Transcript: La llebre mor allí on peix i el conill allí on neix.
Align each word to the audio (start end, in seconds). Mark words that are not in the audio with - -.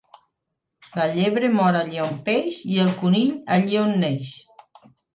La 0.99 1.05
llebre 1.17 1.51
mor 1.59 1.77
allí 1.83 2.01
on 2.07 2.17
peix 2.31 2.59
i 2.79 2.83
el 2.87 2.93
conill 3.05 3.39
allí 3.61 3.81
on 3.87 3.97
neix. 4.09 4.37